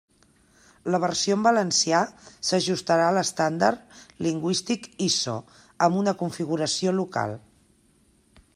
[0.93, 1.99] La versió en valencià
[2.49, 5.35] s'ajustarà a l'estàndard lingüístic ISO
[5.89, 7.39] amb una configuració local.